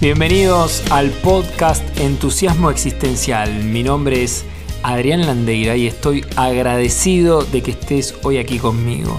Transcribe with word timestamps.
Bienvenidos 0.00 0.82
al 0.90 1.10
podcast 1.10 1.82
Entusiasmo 1.98 2.70
Existencial. 2.70 3.62
Mi 3.64 3.82
nombre 3.82 4.24
es 4.24 4.44
Adrián 4.82 5.24
Landeira 5.24 5.76
y 5.76 5.86
estoy 5.86 6.26
agradecido 6.36 7.42
de 7.44 7.62
que 7.62 7.70
estés 7.70 8.14
hoy 8.24 8.38
aquí 8.38 8.58
conmigo. 8.58 9.18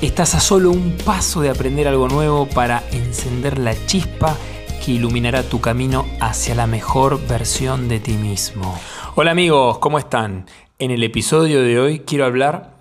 Estás 0.00 0.34
a 0.34 0.40
solo 0.40 0.70
un 0.70 0.96
paso 1.04 1.42
de 1.42 1.50
aprender 1.50 1.86
algo 1.86 2.08
nuevo 2.08 2.46
para 2.48 2.82
encender 2.90 3.58
la 3.58 3.74
chispa 3.86 4.36
que 4.84 4.92
iluminará 4.92 5.42
tu 5.42 5.60
camino 5.60 6.06
hacia 6.20 6.54
la 6.54 6.66
mejor 6.66 7.24
versión 7.28 7.86
de 7.86 8.00
ti 8.00 8.14
mismo. 8.14 8.76
Hola 9.14 9.30
amigos, 9.30 9.78
¿cómo 9.78 9.98
están? 9.98 10.46
En 10.78 10.90
el 10.90 11.04
episodio 11.04 11.62
de 11.62 11.78
hoy 11.78 12.00
quiero 12.00 12.24
hablar 12.24 12.74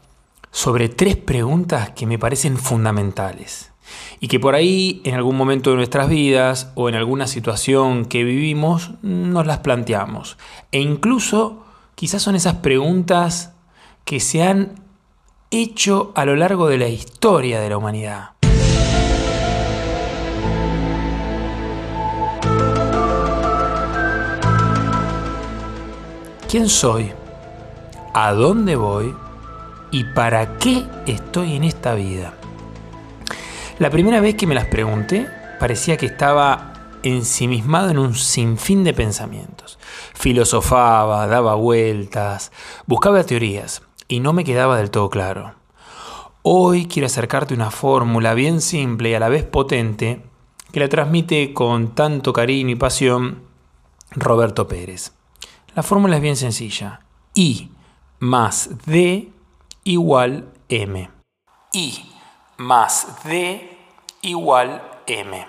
sobre 0.50 0.90
tres 0.90 1.18
preguntas 1.18 1.92
que 1.92 2.08
me 2.08 2.18
parecen 2.18 2.58
fundamentales 2.58 3.73
y 4.20 4.28
que 4.28 4.40
por 4.40 4.56
ahí 4.56 5.02
en 5.04 5.16
algún 5.16 5.36
momento 5.36 5.72
de 5.72 5.78
nuestras 5.78 6.10
vidas 6.10 6.72
o 6.76 6.90
en 6.90 6.96
alguna 6.96 7.28
situación 7.28 8.06
que 8.06 8.24
vivimos 8.24 8.92
nos 9.02 9.46
las 9.46 9.60
planteamos. 9.60 10.38
E 10.72 10.80
incluso 10.80 11.64
quizás 11.96 12.22
son 12.22 12.36
esas 12.36 12.56
preguntas 12.56 13.54
que 14.06 14.20
se 14.20 14.44
han 14.44 14.82
hecho 15.52 16.12
a 16.16 16.26
lo 16.26 16.36
largo 16.36 16.68
de 16.68 16.78
la 16.78 16.88
historia 16.88 17.60
de 17.60 17.70
la 17.70 17.78
humanidad. 17.78 18.32
¿Quién 26.50 26.70
soy? 26.70 27.12
¿A 28.14 28.32
dónde 28.34 28.76
voy? 28.76 29.16
¿Y 29.90 30.04
para 30.04 30.60
qué 30.60 30.86
estoy 31.08 31.56
en 31.56 31.64
esta 31.64 31.96
vida? 31.96 32.36
La 33.80 33.90
primera 33.90 34.22
vez 34.22 34.36
que 34.36 34.46
me 34.46 34.54
las 34.54 34.68
pregunté, 34.68 35.28
parecía 35.60 35.98
que 35.98 36.06
estaba 36.06 36.74
ensimismado 37.02 37.90
en 37.90 37.98
un 37.98 38.14
sinfín 38.14 38.84
de 38.84 38.94
pensamientos. 38.94 39.80
Filosofaba, 40.14 41.26
daba 41.26 41.56
vueltas, 41.56 42.52
buscaba 42.86 43.24
teorías 43.24 43.82
y 44.08 44.20
no 44.20 44.32
me 44.32 44.44
quedaba 44.44 44.78
del 44.78 44.92
todo 44.92 45.10
claro. 45.10 45.56
Hoy 46.44 46.86
quiero 46.86 47.08
acercarte 47.08 47.56
una 47.56 47.72
fórmula 47.72 48.36
bien 48.36 48.62
simple 48.62 49.10
y 49.10 49.14
a 49.16 49.20
la 49.20 49.30
vez 49.30 49.44
potente 49.44 50.24
que 50.72 50.80
la 50.80 50.88
transmite 50.88 51.54
con 51.54 51.96
tanto 51.96 52.32
cariño 52.32 52.72
y 52.72 52.76
pasión 52.76 53.42
Roberto 54.12 54.68
Pérez. 54.68 55.14
La 55.76 55.82
fórmula 55.82 56.18
es 56.18 56.22
bien 56.22 56.36
sencilla. 56.36 57.02
I 57.34 57.72
más 58.20 58.70
D 58.86 59.32
igual 59.84 60.54
M. 60.70 61.10
I 61.74 62.13
más 62.58 63.08
D 63.24 63.78
igual 64.22 64.82
M. 65.08 65.46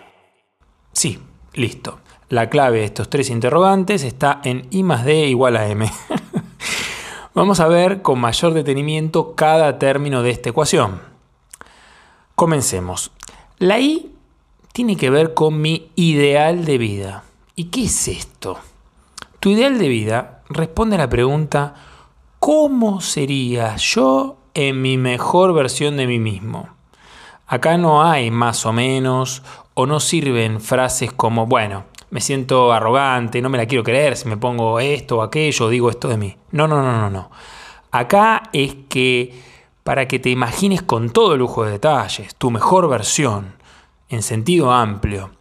Sí, 0.92 1.18
listo. 1.52 2.00
La 2.28 2.48
clave 2.48 2.80
de 2.80 2.84
estos 2.86 3.10
tres 3.10 3.30
interrogantes 3.30 4.02
está 4.02 4.40
en 4.44 4.66
I 4.70 4.82
más 4.82 5.04
D 5.04 5.26
igual 5.28 5.56
a 5.56 5.68
M. 5.68 5.90
Vamos 7.34 7.60
a 7.60 7.68
ver 7.68 8.02
con 8.02 8.20
mayor 8.20 8.54
detenimiento 8.54 9.34
cada 9.34 9.78
término 9.78 10.22
de 10.22 10.30
esta 10.30 10.50
ecuación. 10.50 11.00
Comencemos. 12.34 13.12
La 13.58 13.78
I 13.78 14.12
tiene 14.72 14.96
que 14.96 15.10
ver 15.10 15.34
con 15.34 15.60
mi 15.60 15.90
ideal 15.94 16.64
de 16.64 16.78
vida. 16.78 17.24
¿Y 17.56 17.64
qué 17.64 17.84
es 17.84 18.08
esto? 18.08 18.58
Tu 19.40 19.50
ideal 19.50 19.78
de 19.78 19.88
vida 19.88 20.42
responde 20.48 20.96
a 20.96 21.00
la 21.00 21.08
pregunta 21.08 21.74
¿cómo 22.44 23.00
sería 23.00 23.76
yo 23.76 24.36
en 24.52 24.82
mi 24.82 24.98
mejor 24.98 25.54
versión 25.54 25.96
de 25.96 26.06
mí 26.06 26.18
mismo? 26.18 26.68
Acá 27.46 27.76
no 27.76 28.02
hay 28.02 28.30
más 28.30 28.64
o 28.66 28.72
menos 28.72 29.42
o 29.74 29.86
no 29.86 30.00
sirven 30.00 30.60
frases 30.60 31.12
como, 31.12 31.46
bueno, 31.46 31.84
me 32.10 32.20
siento 32.20 32.72
arrogante, 32.72 33.42
no 33.42 33.48
me 33.48 33.58
la 33.58 33.66
quiero 33.66 33.82
creer 33.82 34.16
si 34.16 34.28
me 34.28 34.36
pongo 34.36 34.78
esto 34.80 35.18
o 35.18 35.22
aquello, 35.22 35.68
digo 35.68 35.90
esto 35.90 36.08
de 36.08 36.16
mí. 36.16 36.36
No, 36.52 36.68
no, 36.68 36.80
no, 36.82 36.92
no, 36.92 37.10
no. 37.10 37.30
Acá 37.90 38.44
es 38.52 38.76
que 38.88 39.42
para 39.82 40.08
que 40.08 40.18
te 40.18 40.30
imagines 40.30 40.80
con 40.82 41.10
todo 41.10 41.36
lujo 41.36 41.64
de 41.64 41.72
detalles, 41.72 42.34
tu 42.36 42.50
mejor 42.50 42.88
versión, 42.88 43.56
en 44.08 44.22
sentido 44.22 44.72
amplio, 44.72 45.32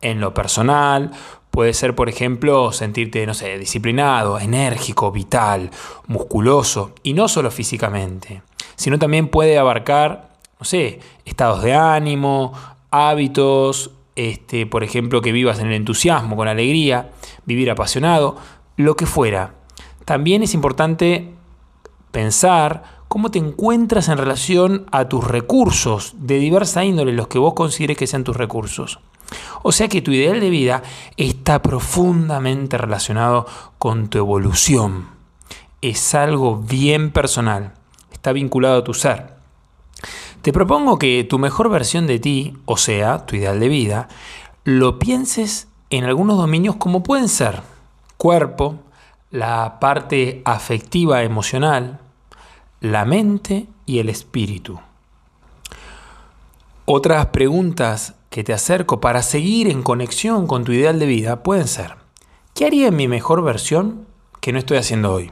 en 0.00 0.20
lo 0.20 0.34
personal, 0.34 1.12
puede 1.50 1.74
ser, 1.74 1.94
por 1.94 2.08
ejemplo, 2.08 2.72
sentirte, 2.72 3.24
no 3.26 3.34
sé, 3.34 3.58
disciplinado, 3.58 4.40
enérgico, 4.40 5.12
vital, 5.12 5.70
musculoso, 6.06 6.94
y 7.02 7.12
no 7.12 7.28
solo 7.28 7.50
físicamente, 7.50 8.42
sino 8.74 8.98
también 8.98 9.28
puede 9.28 9.58
abarcar 9.58 10.31
no 10.62 10.66
sé, 10.66 11.00
estados 11.24 11.60
de 11.64 11.74
ánimo, 11.74 12.52
hábitos, 12.92 13.90
este, 14.14 14.64
por 14.64 14.84
ejemplo, 14.84 15.20
que 15.20 15.32
vivas 15.32 15.58
en 15.58 15.66
el 15.66 15.72
entusiasmo, 15.72 16.36
con 16.36 16.46
alegría, 16.46 17.10
vivir 17.44 17.68
apasionado, 17.68 18.36
lo 18.76 18.94
que 18.94 19.06
fuera. 19.06 19.54
También 20.04 20.44
es 20.44 20.54
importante 20.54 21.34
pensar 22.12 22.84
cómo 23.08 23.32
te 23.32 23.40
encuentras 23.40 24.08
en 24.08 24.18
relación 24.18 24.86
a 24.92 25.08
tus 25.08 25.24
recursos 25.24 26.14
de 26.18 26.38
diversa 26.38 26.84
índole, 26.84 27.12
los 27.12 27.26
que 27.26 27.40
vos 27.40 27.54
consideres 27.54 27.98
que 27.98 28.06
sean 28.06 28.22
tus 28.22 28.36
recursos. 28.36 29.00
O 29.64 29.72
sea 29.72 29.88
que 29.88 30.00
tu 30.00 30.12
ideal 30.12 30.38
de 30.38 30.48
vida 30.48 30.84
está 31.16 31.60
profundamente 31.60 32.78
relacionado 32.78 33.46
con 33.80 34.06
tu 34.06 34.18
evolución. 34.18 35.08
Es 35.80 36.14
algo 36.14 36.56
bien 36.56 37.10
personal, 37.10 37.72
está 38.12 38.30
vinculado 38.30 38.78
a 38.78 38.84
tu 38.84 38.94
ser. 38.94 39.41
Te 40.42 40.52
propongo 40.52 40.98
que 40.98 41.22
tu 41.22 41.38
mejor 41.38 41.68
versión 41.70 42.08
de 42.08 42.18
ti, 42.18 42.56
o 42.64 42.76
sea, 42.76 43.26
tu 43.26 43.36
ideal 43.36 43.60
de 43.60 43.68
vida, 43.68 44.08
lo 44.64 44.98
pienses 44.98 45.68
en 45.90 46.02
algunos 46.02 46.36
dominios 46.36 46.76
como 46.76 47.04
pueden 47.04 47.28
ser 47.28 47.62
cuerpo, 48.16 48.80
la 49.30 49.78
parte 49.78 50.42
afectiva 50.44 51.22
emocional, 51.22 52.00
la 52.80 53.04
mente 53.04 53.68
y 53.86 54.00
el 54.00 54.08
espíritu. 54.08 54.80
Otras 56.86 57.26
preguntas 57.26 58.14
que 58.28 58.42
te 58.42 58.52
acerco 58.52 59.00
para 59.00 59.22
seguir 59.22 59.68
en 59.68 59.84
conexión 59.84 60.48
con 60.48 60.64
tu 60.64 60.72
ideal 60.72 60.98
de 60.98 61.06
vida 61.06 61.44
pueden 61.44 61.68
ser, 61.68 61.94
¿qué 62.54 62.66
haría 62.66 62.88
en 62.88 62.96
mi 62.96 63.06
mejor 63.06 63.42
versión 63.44 64.08
que 64.40 64.52
no 64.52 64.58
estoy 64.58 64.78
haciendo 64.78 65.12
hoy? 65.12 65.30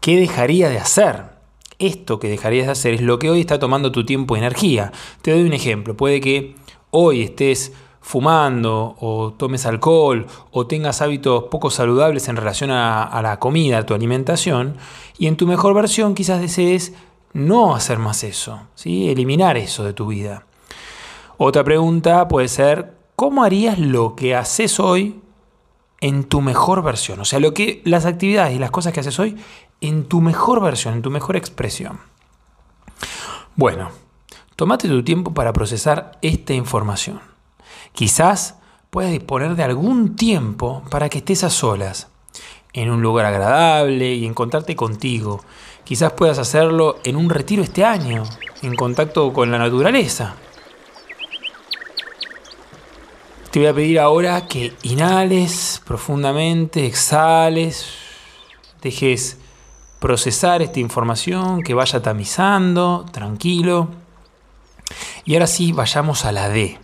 ¿Qué 0.00 0.16
dejaría 0.16 0.68
de 0.68 0.78
hacer 0.78 1.39
esto 1.80 2.20
que 2.20 2.28
dejarías 2.28 2.66
de 2.66 2.72
hacer 2.72 2.94
es 2.94 3.00
lo 3.00 3.18
que 3.18 3.30
hoy 3.30 3.40
está 3.40 3.58
tomando 3.58 3.90
tu 3.90 4.04
tiempo 4.04 4.36
y 4.36 4.38
energía. 4.38 4.92
Te 5.22 5.32
doy 5.32 5.42
un 5.42 5.52
ejemplo. 5.52 5.96
Puede 5.96 6.20
que 6.20 6.54
hoy 6.90 7.22
estés 7.22 7.72
fumando 8.00 8.96
o 8.98 9.32
tomes 9.32 9.66
alcohol 9.66 10.26
o 10.50 10.66
tengas 10.66 11.02
hábitos 11.02 11.44
poco 11.44 11.70
saludables 11.70 12.28
en 12.28 12.36
relación 12.36 12.70
a, 12.70 13.20
la 13.22 13.38
comida, 13.38 13.78
a 13.78 13.86
tu 13.86 13.94
alimentación, 13.94 14.76
y 15.18 15.26
en 15.26 15.36
tu 15.36 15.46
mejor 15.46 15.74
versión 15.74 16.14
quizás 16.14 16.40
desees 16.40 16.94
no 17.32 17.74
hacer 17.74 17.98
más 17.98 18.24
eso, 18.24 18.60
¿sí? 18.74 19.10
eliminar 19.10 19.56
eso 19.56 19.84
de 19.84 19.92
tu 19.92 20.06
vida. 20.06 20.46
Otra 21.36 21.62
pregunta 21.62 22.26
puede 22.26 22.48
ser, 22.48 22.94
¿cómo 23.16 23.44
harías 23.44 23.78
lo 23.78 24.16
que 24.16 24.34
haces 24.34 24.80
hoy 24.80 25.20
en 26.00 26.24
tu 26.24 26.40
mejor 26.40 26.82
versión? 26.82 27.20
O 27.20 27.24
sea, 27.24 27.38
lo 27.38 27.54
que, 27.54 27.82
las 27.84 28.06
actividades 28.06 28.56
y 28.56 28.58
las 28.58 28.70
cosas 28.70 28.92
que 28.92 29.00
haces 29.00 29.18
hoy 29.18 29.36
en 29.80 30.04
tu 30.04 30.20
mejor 30.20 30.60
versión, 30.60 30.94
en 30.94 31.02
tu 31.02 31.10
mejor 31.10 31.36
expresión. 31.36 32.00
Bueno, 33.56 33.90
tómate 34.56 34.88
tu 34.88 35.02
tiempo 35.02 35.34
para 35.34 35.52
procesar 35.52 36.18
esta 36.22 36.54
información. 36.54 37.20
Quizás 37.92 38.56
puedas 38.90 39.12
disponer 39.12 39.56
de 39.56 39.62
algún 39.62 40.16
tiempo 40.16 40.82
para 40.90 41.08
que 41.08 41.18
estés 41.18 41.44
a 41.44 41.50
solas, 41.50 42.08
en 42.72 42.90
un 42.90 43.02
lugar 43.02 43.26
agradable 43.26 44.14
y 44.14 44.26
encontrarte 44.26 44.76
contigo. 44.76 45.44
Quizás 45.84 46.12
puedas 46.12 46.38
hacerlo 46.38 46.98
en 47.04 47.16
un 47.16 47.30
retiro 47.30 47.62
este 47.62 47.84
año, 47.84 48.24
en 48.62 48.76
contacto 48.76 49.32
con 49.32 49.50
la 49.50 49.58
naturaleza. 49.58 50.36
Te 53.50 53.58
voy 53.58 53.68
a 53.68 53.74
pedir 53.74 53.98
ahora 53.98 54.46
que 54.46 54.72
inhales 54.82 55.82
profundamente, 55.84 56.86
exhales, 56.86 57.86
dejes 58.80 59.38
procesar 60.00 60.62
esta 60.62 60.80
información, 60.80 61.62
que 61.62 61.74
vaya 61.74 62.02
tamizando, 62.02 63.04
tranquilo. 63.12 63.88
Y 65.24 65.34
ahora 65.34 65.46
sí, 65.46 65.72
vayamos 65.72 66.24
a 66.24 66.32
la 66.32 66.48
D, 66.48 66.78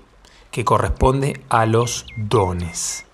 que 0.50 0.64
corresponde 0.64 1.40
a 1.48 1.66
los 1.66 2.06
dones. 2.16 3.04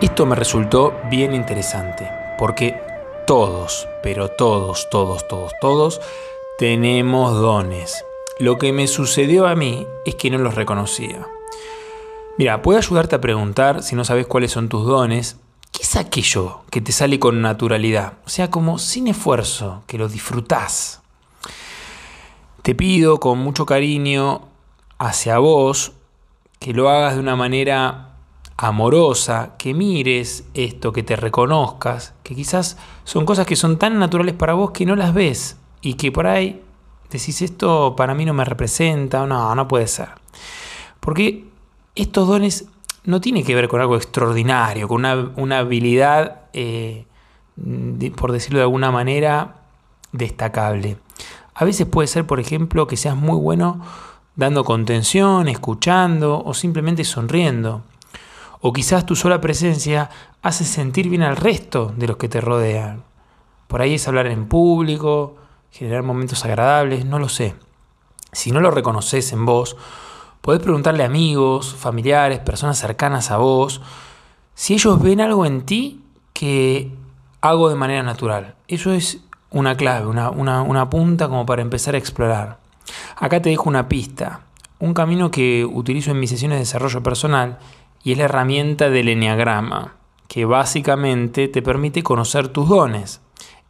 Esto 0.00 0.26
me 0.26 0.34
resultó 0.34 0.98
bien 1.10 1.34
interesante, 1.34 2.10
porque 2.38 2.82
todos, 3.26 3.86
pero 4.02 4.28
todos, 4.28 4.88
todos, 4.90 5.28
todos, 5.28 5.52
todos, 5.60 6.00
tenemos 6.58 7.34
dones. 7.34 8.04
Lo 8.38 8.58
que 8.58 8.72
me 8.72 8.86
sucedió 8.86 9.46
a 9.46 9.54
mí 9.54 9.86
es 10.06 10.14
que 10.14 10.30
no 10.30 10.38
los 10.38 10.54
reconocía. 10.54 11.28
Mira, 12.38 12.62
puede 12.62 12.78
ayudarte 12.78 13.16
a 13.16 13.20
preguntar, 13.20 13.82
si 13.82 13.96
no 13.96 14.04
sabes 14.04 14.26
cuáles 14.26 14.52
son 14.52 14.68
tus 14.68 14.86
dones, 14.86 15.36
¿qué 15.72 15.82
es 15.82 15.96
aquello 15.96 16.62
que 16.70 16.80
te 16.80 16.92
sale 16.92 17.18
con 17.18 17.42
naturalidad? 17.42 18.14
O 18.24 18.28
sea, 18.30 18.50
como 18.50 18.78
sin 18.78 19.08
esfuerzo, 19.08 19.82
que 19.86 19.98
lo 19.98 20.08
disfrutás. 20.08 21.02
Te 22.62 22.74
pido 22.74 23.20
con 23.20 23.38
mucho 23.38 23.66
cariño 23.66 24.42
hacia 24.98 25.38
vos, 25.38 25.92
que 26.58 26.72
lo 26.72 26.88
hagas 26.88 27.14
de 27.14 27.20
una 27.20 27.36
manera 27.36 28.10
amorosa, 28.56 29.54
que 29.56 29.72
mires 29.72 30.44
esto, 30.52 30.92
que 30.92 31.02
te 31.02 31.16
reconozcas, 31.16 32.14
que 32.22 32.34
quizás 32.34 32.76
son 33.04 33.24
cosas 33.24 33.46
que 33.46 33.56
son 33.56 33.78
tan 33.78 33.98
naturales 33.98 34.34
para 34.34 34.52
vos 34.52 34.70
que 34.70 34.84
no 34.84 34.96
las 34.96 35.14
ves 35.14 35.56
y 35.80 35.94
que 35.94 36.12
por 36.12 36.26
ahí 36.26 36.62
decís 37.10 37.40
esto 37.40 37.96
para 37.96 38.14
mí 38.14 38.26
no 38.26 38.34
me 38.34 38.44
representa, 38.44 39.26
no, 39.26 39.54
no 39.54 39.66
puede 39.66 39.86
ser. 39.86 40.10
Porque 41.00 41.49
estos 41.94 42.28
dones 42.28 42.66
no 43.04 43.20
tienen 43.20 43.44
que 43.44 43.54
ver 43.54 43.68
con 43.68 43.80
algo 43.80 43.96
extraordinario, 43.96 44.88
con 44.88 45.04
una, 45.36 45.58
habilidad, 45.58 46.42
eh, 46.52 47.06
por 48.16 48.32
decirlo 48.32 48.58
de 48.58 48.64
alguna 48.64 48.90
manera, 48.90 49.56
destacable. 50.12 50.98
A 51.54 51.64
veces 51.64 51.86
puede 51.86 52.08
ser, 52.08 52.26
por 52.26 52.40
ejemplo, 52.40 52.86
que 52.86 52.96
seas 52.96 53.16
muy 53.16 53.36
bueno 53.36 53.80
dando 54.36 54.64
contención, 54.64 55.48
escuchando 55.48 56.42
o 56.44 56.54
simplemente 56.54 57.04
sonriendo. 57.04 57.82
O 58.60 58.72
quizás 58.72 59.06
tu 59.06 59.16
sola 59.16 59.40
presencia 59.40 60.10
hace 60.42 60.64
sentir 60.64 61.08
bien 61.08 61.22
al 61.22 61.36
resto 61.36 61.92
de 61.96 62.06
los 62.06 62.16
que 62.16 62.28
te 62.28 62.40
rodean. 62.40 63.02
Por 63.68 63.82
ahí 63.82 63.94
es 63.94 64.08
hablar 64.08 64.26
en 64.26 64.46
público, 64.46 65.36
generar 65.70 66.02
momentos 66.02 66.44
agradables, 66.44 67.04
no 67.04 67.18
lo 67.18 67.28
sé. 67.28 67.54
Si 68.32 68.50
no 68.50 68.60
lo 68.60 68.70
reconoces 68.70 69.32
en 69.32 69.44
vos, 69.46 69.76
podés 70.40 70.62
preguntarle 70.62 71.02
a 71.02 71.06
amigos, 71.06 71.74
familiares, 71.74 72.38
personas 72.40 72.78
cercanas 72.78 73.30
a 73.30 73.36
vos, 73.36 73.80
si 74.54 74.74
ellos 74.74 75.00
ven 75.00 75.20
algo 75.20 75.46
en 75.46 75.62
ti 75.62 76.02
que 76.32 76.92
hago 77.40 77.68
de 77.68 77.74
manera 77.74 78.02
natural. 78.02 78.54
Eso 78.68 78.92
es 78.92 79.20
una 79.50 79.76
clave, 79.76 80.06
una, 80.06 80.30
una 80.30 80.90
punta 80.90 81.28
como 81.28 81.46
para 81.46 81.62
empezar 81.62 81.94
a 81.94 81.98
explorar. 81.98 82.58
Acá 83.16 83.42
te 83.42 83.50
dejo 83.50 83.68
una 83.68 83.88
pista, 83.88 84.40
un 84.78 84.94
camino 84.94 85.30
que 85.30 85.64
utilizo 85.64 86.10
en 86.10 86.20
mis 86.20 86.30
sesiones 86.30 86.56
de 86.56 86.60
desarrollo 86.60 87.02
personal 87.02 87.58
y 88.02 88.12
es 88.12 88.18
la 88.18 88.24
herramienta 88.24 88.90
del 88.90 89.08
enneagrama, 89.08 89.94
que 90.28 90.44
básicamente 90.44 91.48
te 91.48 91.62
permite 91.62 92.02
conocer 92.02 92.48
tus 92.48 92.68
dones, 92.68 93.20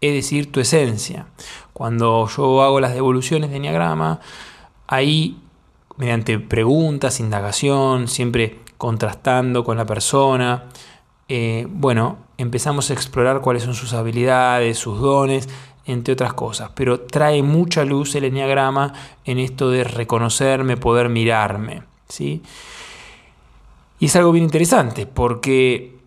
es 0.00 0.14
decir, 0.14 0.52
tu 0.52 0.60
esencia. 0.60 1.26
Cuando 1.72 2.28
yo 2.28 2.62
hago 2.62 2.80
las 2.80 2.94
devoluciones 2.94 3.50
de 3.50 3.56
enneagrama, 3.56 4.20
ahí 4.86 5.38
mediante 6.00 6.38
preguntas, 6.38 7.20
indagación, 7.20 8.08
siempre 8.08 8.60
contrastando 8.78 9.62
con 9.62 9.76
la 9.76 9.84
persona, 9.84 10.64
eh, 11.28 11.66
bueno, 11.68 12.16
empezamos 12.38 12.88
a 12.88 12.94
explorar 12.94 13.42
cuáles 13.42 13.64
son 13.64 13.74
sus 13.74 13.92
habilidades, 13.92 14.78
sus 14.78 14.98
dones, 14.98 15.46
entre 15.84 16.14
otras 16.14 16.32
cosas. 16.32 16.70
Pero 16.74 17.00
trae 17.00 17.42
mucha 17.42 17.84
luz 17.84 18.14
el 18.14 18.24
enneagrama 18.24 18.94
en 19.26 19.38
esto 19.38 19.70
de 19.70 19.84
reconocerme, 19.84 20.78
poder 20.78 21.10
mirarme. 21.10 21.82
¿sí? 22.08 22.42
Y 23.98 24.06
es 24.06 24.16
algo 24.16 24.32
bien 24.32 24.44
interesante, 24.44 25.04
porque 25.06 25.98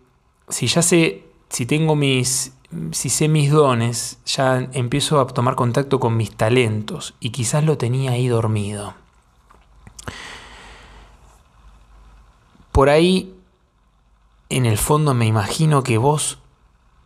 si 0.48 0.66
ya 0.66 0.82
sé, 0.82 1.22
si 1.48 1.66
tengo 1.66 1.94
mis, 1.94 2.52
si 2.90 3.08
sé 3.10 3.28
mis 3.28 3.52
dones, 3.52 4.18
ya 4.26 4.68
empiezo 4.72 5.20
a 5.20 5.26
tomar 5.28 5.54
contacto 5.54 6.00
con 6.00 6.16
mis 6.16 6.32
talentos 6.32 7.14
y 7.20 7.30
quizás 7.30 7.62
lo 7.62 7.78
tenía 7.78 8.10
ahí 8.10 8.26
dormido. 8.26 9.03
Por 12.74 12.88
ahí, 12.88 13.32
en 14.48 14.66
el 14.66 14.78
fondo 14.78 15.14
me 15.14 15.26
imagino 15.26 15.84
que 15.84 15.96
vos 15.96 16.40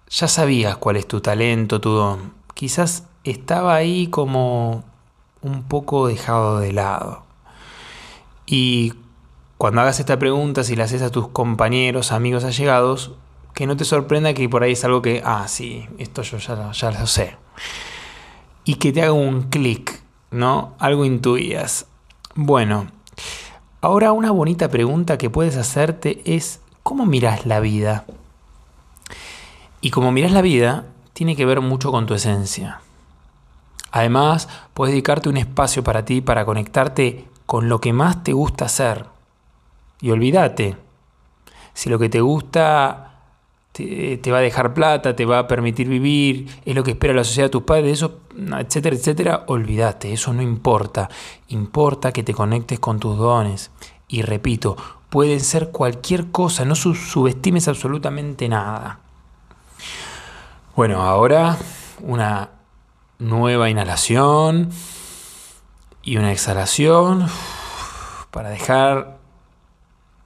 ya 0.08 0.26
sabías 0.26 0.78
cuál 0.78 0.96
es 0.96 1.06
tu 1.06 1.20
talento, 1.20 1.78
tu 1.78 1.90
don, 1.90 2.32
quizás 2.54 3.04
estaba 3.22 3.74
ahí 3.74 4.06
como 4.06 4.82
un 5.42 5.64
poco 5.64 6.06
dejado 6.06 6.58
de 6.58 6.72
lado. 6.72 7.22
Y 8.46 8.94
cuando 9.58 9.82
hagas 9.82 10.00
esta 10.00 10.18
pregunta, 10.18 10.64
si 10.64 10.74
la 10.74 10.84
haces 10.84 11.02
a 11.02 11.10
tus 11.10 11.28
compañeros, 11.28 12.12
amigos 12.12 12.44
allegados, 12.44 13.12
que 13.52 13.66
no 13.66 13.76
te 13.76 13.84
sorprenda 13.84 14.32
que 14.32 14.48
por 14.48 14.62
ahí 14.62 14.72
es 14.72 14.84
algo 14.86 15.02
que, 15.02 15.20
ah, 15.22 15.48
sí, 15.48 15.86
esto 15.98 16.22
yo 16.22 16.38
ya, 16.38 16.90
lo 16.92 17.06
sé. 17.06 17.36
Y 18.64 18.76
que 18.76 18.90
te 18.90 19.02
haga 19.02 19.12
un 19.12 19.50
clic, 19.50 20.02
¿no? 20.30 20.76
Algo 20.78 21.04
intuías. 21.04 21.84
Bueno, 22.34 22.86
ahora 23.80 24.12
una 24.12 24.30
bonita 24.30 24.68
pregunta 24.68 25.18
que 25.18 25.30
puedes 25.30 25.56
hacerte 25.56 26.22
es, 26.24 26.60
¿cómo 26.82 27.06
miras 27.06 27.46
la 27.46 27.60
vida? 27.60 28.04
Y 29.80 29.90
como 29.90 30.10
miras 30.12 30.32
la 30.32 30.42
vida, 30.42 30.86
tiene 31.12 31.36
que 31.36 31.46
ver 31.46 31.60
mucho 31.60 31.90
con 31.90 32.06
tu 32.06 32.14
esencia. 32.14 32.80
Además, 33.90 34.48
puedes 34.74 34.92
dedicarte 34.92 35.28
un 35.28 35.36
espacio 35.36 35.82
para 35.82 36.04
ti 36.04 36.20
para 36.20 36.44
conectarte 36.44 37.26
con 37.46 37.68
lo 37.68 37.80
que 37.80 37.92
más 37.92 38.22
te 38.22 38.32
gusta 38.32 38.66
hacer. 38.66 39.06
Y 40.00 40.10
olvídate, 40.10 40.76
si 41.74 41.88
lo 41.88 41.98
que 41.98 42.08
te 42.08 42.20
gusta 42.20 43.07
te, 43.78 44.30
va 44.30 44.38
a 44.38 44.40
dejar 44.40 44.74
plata, 44.74 45.14
te 45.14 45.24
va 45.24 45.40
a 45.40 45.46
permitir 45.46 45.88
vivir, 45.88 46.48
es 46.64 46.74
lo 46.74 46.82
que 46.82 46.92
espera 46.92 47.14
la 47.14 47.24
sociedad 47.24 47.46
de 47.46 47.50
tus 47.50 47.62
padres, 47.62 47.92
eso, 47.92 48.20
etcétera, 48.36 48.96
etcétera, 48.96 49.44
olvídate, 49.46 50.12
eso 50.12 50.32
no 50.32 50.42
importa. 50.42 51.08
Importa 51.48 52.12
que 52.12 52.22
te 52.22 52.34
conectes 52.34 52.80
con 52.80 52.98
tus 52.98 53.16
dones. 53.16 53.70
Y 54.08 54.22
repito, 54.22 54.76
pueden 55.10 55.40
ser 55.40 55.70
cualquier 55.70 56.30
cosa, 56.30 56.64
no 56.64 56.74
subestimes 56.74 57.68
absolutamente 57.68 58.48
nada. 58.48 59.00
Bueno, 60.74 61.02
ahora 61.02 61.56
una 62.00 62.50
nueva 63.18 63.68
inhalación 63.68 64.70
y 66.02 66.16
una 66.16 66.32
exhalación 66.32 67.26
para 68.30 68.50
dejar 68.50 69.18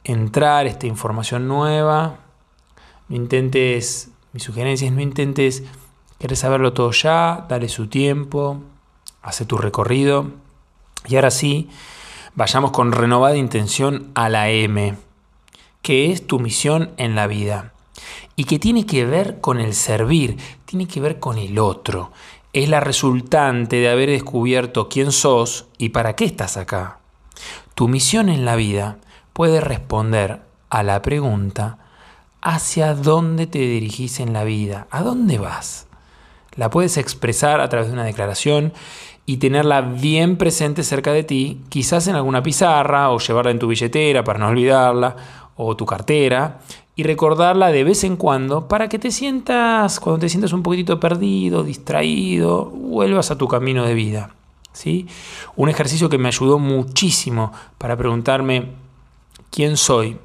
entrar 0.05 0.67
esta 0.67 0.87
información 0.87 1.49
nueva. 1.49 2.19
Intentes, 3.13 4.09
mi 4.33 4.41
sugerencia 4.41 4.89
es 4.89 4.95
no 4.95 5.03
intentes 5.03 5.65
querer 6.19 6.35
saberlo 6.35 6.73
todo 6.73 6.93
ya, 6.93 7.45
dale 7.47 7.69
su 7.69 7.87
tiempo, 7.89 8.63
hace 9.21 9.45
tu 9.45 9.59
recorrido. 9.59 10.31
Y 11.07 11.17
ahora 11.17 11.31
sí, 11.31 11.69
vayamos 12.35 12.71
con 12.71 12.91
renovada 12.91 13.37
intención 13.37 14.11
a 14.15 14.31
la 14.31 14.49
M, 14.49 14.95
que 15.83 16.11
es 16.11 16.27
tu 16.27 16.39
misión 16.39 16.93
en 16.97 17.15
la 17.15 17.27
vida 17.27 17.75
y 18.35 18.45
que 18.45 18.59
tiene 18.59 18.87
que 18.87 19.05
ver 19.05 19.43
con 19.43 19.61
el 19.61 19.75
servir, 19.75 20.39
tiene 20.65 20.89
que 20.89 21.01
ver 21.01 21.19
con 21.19 21.37
el 21.37 21.59
otro. 21.59 22.13
Es 22.55 22.71
la 22.71 22.81
resultante 22.81 23.77
de 23.77 23.91
haber 23.91 24.09
descubierto 24.09 24.89
quién 24.89 25.13
sos 25.13 25.67
y 25.77 25.91
para 25.91 26.17
qué 26.17 26.25
estás 26.25 26.57
acá. 26.57 27.01
Tu 27.75 27.89
misión 27.89 28.31
en 28.31 28.47
la 28.47 28.57
vida 28.57 28.97
puede 29.35 29.61
responder 29.61 30.41
a 30.71 30.83
la 30.83 31.03
pregunta 31.03 31.82
hacia 32.43 32.95
dónde 32.95 33.47
te 33.47 33.61
dirigís 33.61 34.21
en 34.21 34.33
la 34.33 34.45
vida, 34.45 34.89
a 34.91 35.03
dónde 35.03 35.39
vas. 35.39 35.87
La 36.57 36.69
puedes 36.69 36.99
expresar 36.99 37.61
a 37.61 37.69
través 37.69 37.89
de 37.89 37.95
una 37.95 38.05
declaración 38.05 38.73
y 39.25 39.37
tenerla 39.37 39.81
bien 39.81 40.37
presente 40.37 40.83
cerca 40.83 41.13
de 41.13 41.23
ti, 41.23 41.61
quizás 41.69 42.09
en 42.09 42.17
alguna 42.17 42.43
pizarra 42.43 43.11
o 43.11 43.19
llevarla 43.19 43.53
en 43.53 43.61
tu 43.61 43.69
billetera 43.69 44.25
para 44.25 44.41
no 44.41 44.49
olvidarla 44.49 45.17
o 45.57 45.77
tu 45.77 45.87
cartera 45.87 46.61
y 46.97 47.05
recordarla 47.05 47.71
de 47.71 47.85
vez 47.85 48.05
en 48.05 48.17
cuando 48.17 48.69
para 48.69 48.89
que 48.89 48.99
te 48.99 49.13
sientas, 49.13 50.01
cuando 50.01 50.21
te 50.21 50.29
sientas 50.29 50.53
un 50.53 50.63
poquitito 50.63 50.99
perdido, 50.99 51.63
distraído, 51.63 52.67
vuelvas 52.67 53.31
a 53.31 53.39
tu 53.39 53.47
camino 53.47 53.85
de 53.85 53.95
vida. 53.95 54.35
¿sí? 54.73 55.07
Un 55.57 55.69
ejercicio 55.69 56.09
que 56.09 56.19
me 56.19 56.29
ayudó 56.29 56.59
muchísimo 56.59 57.53
para 57.79 57.97
preguntarme 57.97 58.73
quién 59.51 59.77
soy 59.77 60.19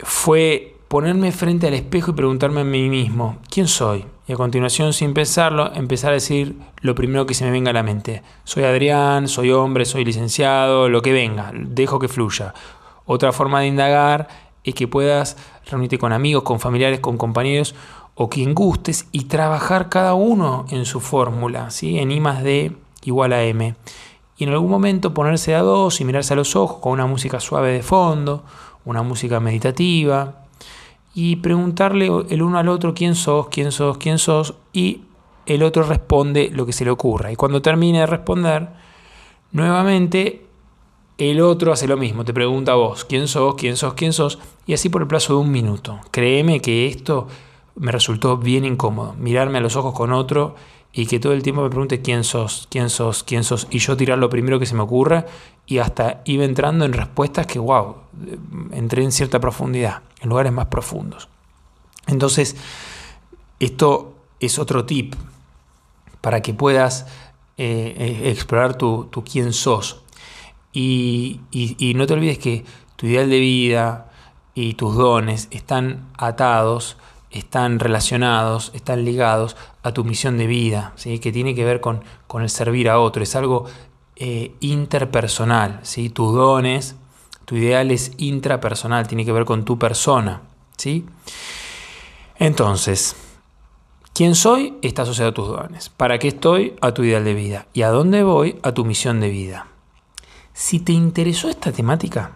fue 0.00 0.76
ponerme 0.88 1.32
frente 1.32 1.66
al 1.66 1.74
espejo 1.74 2.12
y 2.12 2.14
preguntarme 2.14 2.62
a 2.62 2.64
mí 2.64 2.88
mismo, 2.88 3.38
¿quién 3.50 3.68
soy? 3.68 4.06
Y 4.26 4.32
a 4.32 4.36
continuación, 4.36 4.92
sin 4.92 5.14
pensarlo, 5.14 5.72
empezar 5.74 6.10
a 6.10 6.14
decir 6.14 6.56
lo 6.80 6.94
primero 6.94 7.26
que 7.26 7.34
se 7.34 7.44
me 7.44 7.50
venga 7.50 7.70
a 7.70 7.74
la 7.74 7.82
mente. 7.82 8.22
Soy 8.44 8.64
Adrián, 8.64 9.28
soy 9.28 9.50
hombre, 9.50 9.84
soy 9.84 10.04
licenciado, 10.04 10.88
lo 10.88 11.02
que 11.02 11.12
venga, 11.12 11.50
dejo 11.54 11.98
que 11.98 12.08
fluya. 12.08 12.54
Otra 13.06 13.32
forma 13.32 13.60
de 13.60 13.68
indagar 13.68 14.28
es 14.64 14.74
que 14.74 14.88
puedas 14.88 15.36
reunirte 15.66 15.98
con 15.98 16.12
amigos, 16.12 16.42
con 16.42 16.60
familiares, 16.60 17.00
con 17.00 17.16
compañeros 17.16 17.74
o 18.14 18.28
quien 18.28 18.54
gustes 18.54 19.08
y 19.12 19.24
trabajar 19.24 19.88
cada 19.88 20.14
uno 20.14 20.66
en 20.70 20.84
su 20.84 21.00
fórmula, 21.00 21.70
¿sí? 21.70 21.98
en 21.98 22.10
I 22.10 22.20
más 22.20 22.42
D 22.42 22.72
igual 23.04 23.32
a 23.32 23.44
M. 23.44 23.74
Y 24.36 24.44
en 24.44 24.50
algún 24.50 24.70
momento 24.70 25.14
ponerse 25.14 25.54
a 25.54 25.62
dos 25.62 26.00
y 26.00 26.04
mirarse 26.04 26.34
a 26.34 26.36
los 26.36 26.54
ojos 26.54 26.78
con 26.80 26.92
una 26.92 27.06
música 27.06 27.40
suave 27.40 27.72
de 27.72 27.82
fondo, 27.82 28.44
una 28.88 29.02
música 29.02 29.38
meditativa, 29.38 30.44
y 31.14 31.36
preguntarle 31.36 32.10
el 32.30 32.42
uno 32.42 32.58
al 32.58 32.68
otro 32.68 32.94
quién 32.94 33.14
sos, 33.14 33.48
quién 33.48 33.70
sos, 33.70 33.98
quién 33.98 34.18
sos, 34.18 34.54
y 34.72 35.02
el 35.44 35.62
otro 35.62 35.82
responde 35.82 36.50
lo 36.52 36.64
que 36.64 36.72
se 36.72 36.86
le 36.86 36.90
ocurra. 36.90 37.30
Y 37.30 37.36
cuando 37.36 37.60
termine 37.60 38.00
de 38.00 38.06
responder, 38.06 38.68
nuevamente 39.52 40.46
el 41.18 41.42
otro 41.42 41.72
hace 41.72 41.86
lo 41.86 41.98
mismo, 41.98 42.24
te 42.24 42.32
pregunta 42.32 42.72
a 42.72 42.76
vos, 42.76 43.04
¿quién 43.04 43.28
sos? 43.28 43.56
¿quién 43.56 43.76
sos? 43.76 43.92
¿quién 43.92 44.14
sos? 44.14 44.38
Y 44.66 44.72
así 44.72 44.88
por 44.88 45.02
el 45.02 45.08
plazo 45.08 45.34
de 45.34 45.40
un 45.40 45.50
minuto. 45.50 46.00
Créeme 46.10 46.60
que 46.60 46.86
esto 46.86 47.26
me 47.76 47.92
resultó 47.92 48.38
bien 48.38 48.64
incómodo, 48.64 49.14
mirarme 49.18 49.58
a 49.58 49.60
los 49.60 49.76
ojos 49.76 49.92
con 49.94 50.12
otro 50.12 50.54
y 50.92 51.06
que 51.06 51.20
todo 51.20 51.32
el 51.32 51.42
tiempo 51.42 51.62
me 51.62 51.68
pregunte 51.68 52.02
quién 52.02 52.24
sos, 52.24 52.66
quién 52.70 52.90
sos, 52.90 53.22
quién 53.22 53.44
sos, 53.44 53.66
y 53.70 53.78
yo 53.78 53.96
tirar 53.96 54.18
lo 54.18 54.30
primero 54.30 54.58
que 54.58 54.66
se 54.66 54.74
me 54.74 54.82
ocurra 54.82 55.26
y 55.66 55.78
hasta 55.78 56.22
iba 56.24 56.44
entrando 56.44 56.84
en 56.84 56.92
respuestas 56.92 57.46
que, 57.46 57.58
wow, 57.58 57.96
entré 58.72 59.04
en 59.04 59.12
cierta 59.12 59.38
profundidad, 59.38 60.02
en 60.20 60.30
lugares 60.30 60.52
más 60.52 60.66
profundos. 60.66 61.28
Entonces, 62.06 62.56
esto 63.60 64.14
es 64.40 64.58
otro 64.58 64.86
tip 64.86 65.14
para 66.20 66.40
que 66.40 66.54
puedas 66.54 67.06
eh, 67.58 67.94
eh, 67.98 68.30
explorar 68.30 68.76
tu, 68.76 69.10
quién 69.30 69.52
sos. 69.52 70.02
Y, 70.72 71.40
y 71.50 71.94
no 71.94 72.06
te 72.06 72.14
olvides 72.14 72.38
que 72.38 72.64
tu 72.96 73.06
ideal 73.06 73.28
de 73.28 73.40
vida 73.40 74.10
y 74.54 74.74
tus 74.74 74.96
dones 74.96 75.48
están 75.50 76.08
atados 76.16 76.96
están 77.30 77.78
relacionados, 77.78 78.70
están 78.74 79.04
ligados 79.04 79.56
a 79.82 79.92
tu 79.92 80.04
misión 80.04 80.38
de 80.38 80.46
vida, 80.46 80.92
¿sí? 80.96 81.18
que 81.18 81.32
tiene 81.32 81.54
que 81.54 81.64
ver 81.64 81.80
con, 81.80 82.02
con 82.26 82.42
el 82.42 82.50
servir 82.50 82.88
a 82.88 82.98
otro, 82.98 83.22
es 83.22 83.36
algo 83.36 83.66
eh, 84.16 84.54
interpersonal, 84.60 85.80
¿sí? 85.82 86.10
tus 86.10 86.34
dones, 86.34 86.96
tu 87.44 87.56
ideal 87.56 87.90
es 87.90 88.12
intrapersonal, 88.18 89.06
tiene 89.06 89.24
que 89.24 89.32
ver 89.32 89.44
con 89.44 89.64
tu 89.64 89.78
persona. 89.78 90.42
¿sí? 90.76 91.04
Entonces, 92.36 93.16
¿quién 94.14 94.34
soy? 94.34 94.78
Está 94.82 95.02
asociado 95.02 95.30
a 95.30 95.34
tus 95.34 95.48
dones. 95.48 95.88
¿Para 95.88 96.18
qué 96.18 96.28
estoy? 96.28 96.76
A 96.80 96.92
tu 96.92 97.04
ideal 97.04 97.24
de 97.24 97.34
vida. 97.34 97.66
¿Y 97.72 97.82
a 97.82 97.90
dónde 97.90 98.22
voy? 98.22 98.58
A 98.62 98.72
tu 98.72 98.84
misión 98.84 99.20
de 99.20 99.28
vida. 99.28 99.66
Si 100.52 100.80
te 100.80 100.92
interesó 100.92 101.48
esta 101.48 101.72
temática 101.72 102.32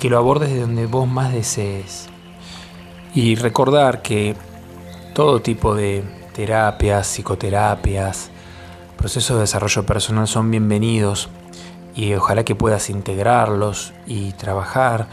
que 0.00 0.10
lo 0.10 0.18
abordes 0.18 0.50
de 0.50 0.60
donde 0.60 0.86
vos 0.86 1.08
más 1.08 1.32
desees. 1.32 2.08
Y 3.14 3.36
recordar 3.36 4.02
que 4.02 4.34
todo 5.14 5.40
tipo 5.40 5.74
de 5.74 6.02
terapias, 6.34 7.06
psicoterapias, 7.06 8.30
procesos 8.96 9.36
de 9.36 9.42
desarrollo 9.42 9.86
personal 9.86 10.26
son 10.26 10.50
bienvenidos 10.50 11.28
y 11.94 12.14
ojalá 12.14 12.44
que 12.44 12.56
puedas 12.56 12.90
integrarlos 12.90 13.92
y 14.06 14.32
trabajar 14.32 15.06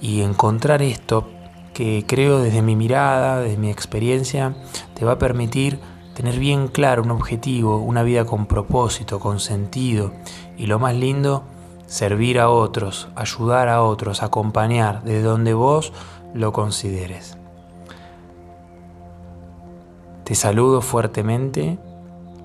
y 0.00 0.20
encontrar 0.20 0.82
esto 0.82 1.30
que 1.78 2.04
creo 2.04 2.40
desde 2.40 2.60
mi 2.60 2.74
mirada, 2.74 3.38
desde 3.38 3.56
mi 3.56 3.70
experiencia, 3.70 4.56
te 4.94 5.04
va 5.04 5.12
a 5.12 5.18
permitir 5.18 5.78
tener 6.12 6.36
bien 6.36 6.66
claro 6.66 7.04
un 7.04 7.12
objetivo, 7.12 7.76
una 7.78 8.02
vida 8.02 8.24
con 8.24 8.46
propósito, 8.46 9.20
con 9.20 9.38
sentido 9.38 10.10
y 10.56 10.66
lo 10.66 10.80
más 10.80 10.96
lindo, 10.96 11.44
servir 11.86 12.40
a 12.40 12.50
otros, 12.50 13.06
ayudar 13.14 13.68
a 13.68 13.84
otros, 13.84 14.24
acompañar 14.24 15.04
desde 15.04 15.22
donde 15.22 15.54
vos 15.54 15.92
lo 16.34 16.52
consideres. 16.52 17.38
Te 20.24 20.34
saludo 20.34 20.80
fuertemente 20.80 21.78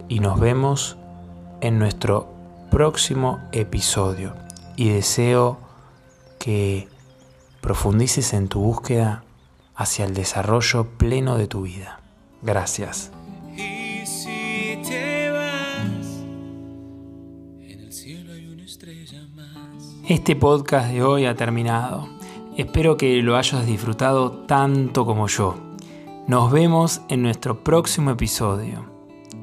y 0.09 0.19
nos 0.19 0.39
vemos 0.39 0.95
en 1.59 1.79
nuestro 1.79 2.27
próximo 2.69 3.39
episodio 3.51 4.35
y 4.75 4.89
deseo 4.89 5.57
que 6.37 6.87
profundices 7.61 8.33
en 8.33 8.47
tu 8.47 8.59
búsqueda 8.59 9.22
hacia 9.75 10.05
el 10.05 10.13
desarrollo 10.13 10.97
pleno 10.97 11.37
de 11.37 11.47
tu 11.47 11.63
vida. 11.63 11.99
Gracias. 12.41 13.11
Este 20.07 20.35
podcast 20.35 20.91
de 20.91 21.01
hoy 21.01 21.25
ha 21.25 21.35
terminado. 21.35 22.09
Espero 22.57 22.97
que 22.97 23.21
lo 23.21 23.37
hayas 23.37 23.65
disfrutado 23.65 24.45
tanto 24.45 25.05
como 25.05 25.27
yo. 25.27 25.55
Nos 26.27 26.51
vemos 26.51 27.01
en 27.07 27.21
nuestro 27.23 27.63
próximo 27.63 28.11
episodio. 28.11 28.91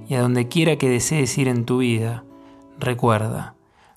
Y 0.07 0.15
a 0.15 0.21
donde 0.21 0.49
quiera 0.49 0.77
que 0.77 0.89
desees 0.89 1.39
ir 1.39 1.49
en 1.49 1.65
tu 1.65 1.79
vida, 1.79 2.25
recuerda, 2.79 3.55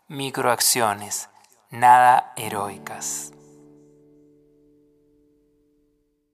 microacciones, 0.08 1.30
nada 1.70 2.34
heroicas. 2.38 3.33